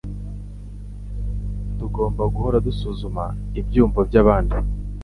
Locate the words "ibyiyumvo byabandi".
3.59-4.57